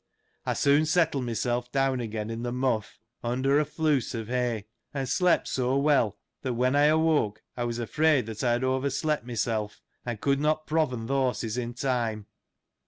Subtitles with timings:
[0.47, 2.85] I soon settled myself down again in the mough,
[3.23, 7.77] under a floose of hay, and slept so well, that when I awoke, I was
[7.77, 12.25] afraid that I had over slept myself, and could not proven th' horses in time.